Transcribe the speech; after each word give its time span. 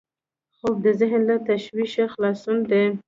خوب 0.57 0.75
د 0.85 0.87
ذهن 0.99 1.21
له 1.29 1.35
تشویشه 1.47 2.05
خلاصون 2.13 2.57
دی 2.69 2.83